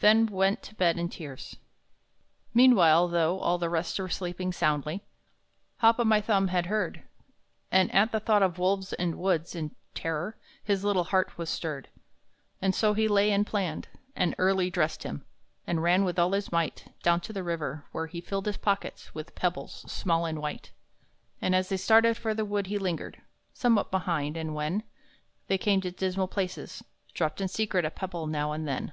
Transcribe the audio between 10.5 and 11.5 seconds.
His little heart was